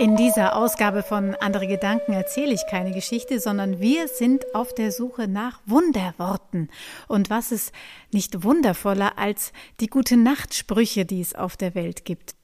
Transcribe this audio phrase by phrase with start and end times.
[0.00, 4.92] In dieser Ausgabe von Andere Gedanken erzähle ich keine Geschichte, sondern wir sind auf der
[4.92, 6.70] Suche nach Wunderworten.
[7.06, 7.70] Und was ist
[8.10, 12.34] nicht wundervoller als die gute Nachtsprüche, die es auf der Welt gibt?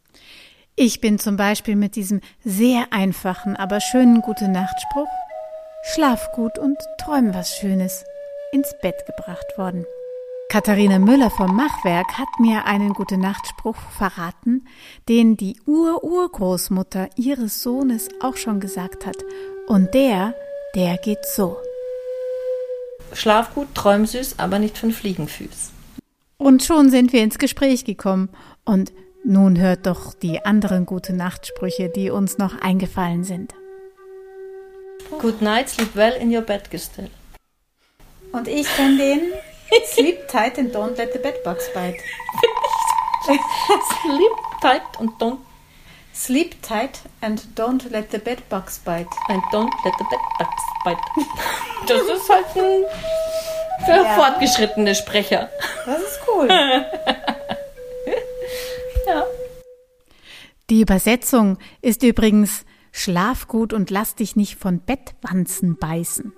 [0.75, 5.09] Ich bin zum Beispiel mit diesem sehr einfachen, aber schönen gute Nachtspruch
[5.95, 8.05] Schlaf gut und träum was Schönes
[8.53, 9.87] ins Bett gebracht worden.
[10.49, 14.65] Katharina Müller vom Machwerk hat mir einen Gute-Nacht-Spruch verraten,
[15.09, 19.17] den die Ur-Urgroßmutter ihres Sohnes auch schon gesagt hat.
[19.67, 20.35] Und der,
[20.77, 21.57] der geht so.
[23.13, 25.73] Schlaf gut, träum süß, aber nicht von Fliegenfüß.
[26.39, 28.29] Und schon sind wir ins Gespräch gekommen.
[28.65, 28.93] Und
[29.25, 33.53] nun hört doch die anderen Gute-Nacht-Sprüche, die uns noch eingefallen sind.
[35.19, 37.11] Good night, sleep well in your bed gestell.
[38.31, 39.21] Und ich kenne den
[39.87, 42.01] Sleep tight and don't let the bed bugs bite.
[44.03, 45.41] Sleep tight and don't.
[46.13, 49.09] Sleep tight and don't let the bed bugs bite.
[49.29, 51.01] And don't let the bed bugs bite.
[51.87, 52.85] Das ist halt ein
[53.85, 54.15] für ja.
[54.15, 55.51] fortgeschrittene Sprecher.
[55.85, 56.49] Das ist cool.
[59.07, 59.25] ja.
[60.71, 66.33] Die Übersetzung ist übrigens Schlaf gut und lass dich nicht von Bettwanzen beißen.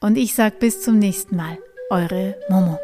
[0.00, 1.58] Und ich sage bis zum nächsten Mal,
[1.90, 2.78] eure Momo.